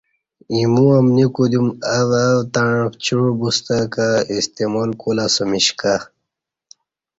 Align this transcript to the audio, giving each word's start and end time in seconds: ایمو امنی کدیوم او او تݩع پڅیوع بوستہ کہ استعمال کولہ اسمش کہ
ایمو 0.53 0.85
امنی 0.97 1.25
کدیوم 1.35 1.67
او 1.95 2.09
او 2.25 2.37
تݩع 2.53 2.81
پڅیوع 2.91 3.29
بوستہ 3.39 3.77
کہ 3.93 4.07
استعمال 4.37 4.89
کولہ 5.01 5.25
اسمش 5.29 5.65
کہ 5.79 5.95